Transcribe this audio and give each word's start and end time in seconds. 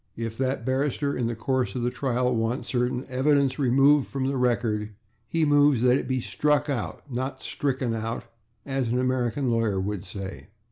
If 0.17 0.35
that 0.39 0.65
barrister, 0.65 1.15
in 1.15 1.27
the 1.27 1.35
course 1.35 1.75
of 1.75 1.83
the 1.83 1.91
trial, 1.91 2.35
wants 2.35 2.69
certain 2.69 3.05
evidence 3.07 3.59
removed 3.59 4.07
from 4.07 4.25
the 4.25 4.35
record, 4.35 4.95
he 5.27 5.45
moves 5.45 5.83
that 5.83 5.95
it 5.95 6.07
be 6.07 6.17
/struck 6.17 6.69
out/, 6.69 7.03
not 7.07 7.41
/stricken 7.41 7.95
out/, 7.95 8.23
as 8.65 8.87
an 8.87 8.97
American 8.97 9.51
lawyer 9.51 9.79
would 9.79 10.03
say. 10.03 10.47